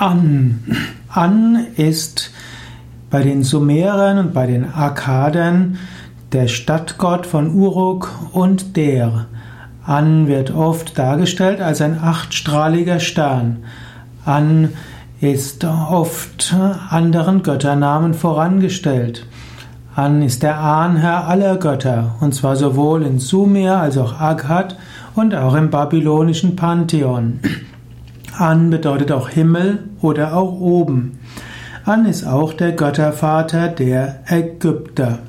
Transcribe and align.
An. 0.00 0.60
An 1.10 1.66
ist 1.76 2.30
bei 3.10 3.22
den 3.22 3.42
Sumerern 3.42 4.16
und 4.16 4.32
bei 4.32 4.46
den 4.46 4.72
Akkadern 4.72 5.76
der 6.32 6.48
Stadtgott 6.48 7.26
von 7.26 7.54
Uruk 7.54 8.10
und 8.32 8.78
Der. 8.78 9.26
An 9.84 10.26
wird 10.26 10.52
oft 10.52 10.96
dargestellt 10.96 11.60
als 11.60 11.82
ein 11.82 11.98
achtstrahliger 12.02 12.98
Stern. 12.98 13.58
An 14.24 14.70
ist 15.20 15.66
oft 15.66 16.56
anderen 16.88 17.42
Götternamen 17.42 18.14
vorangestellt. 18.14 19.26
An 19.94 20.22
ist 20.22 20.42
der 20.42 20.60
Ahnherr 20.60 21.28
aller 21.28 21.56
Götter, 21.56 22.14
und 22.20 22.34
zwar 22.34 22.56
sowohl 22.56 23.02
in 23.02 23.18
Sumer 23.18 23.76
als 23.76 23.98
auch 23.98 24.18
Akkad 24.18 24.78
und 25.14 25.34
auch 25.34 25.54
im 25.54 25.68
babylonischen 25.68 26.56
Pantheon. 26.56 27.40
An 28.36 28.70
bedeutet 28.70 29.12
auch 29.12 29.28
Himmel 29.28 29.90
oder 30.00 30.36
auch 30.36 30.60
oben. 30.60 31.18
An 31.84 32.06
ist 32.06 32.24
auch 32.24 32.52
der 32.52 32.72
Göttervater 32.72 33.68
der 33.68 34.22
Ägypter. 34.26 35.20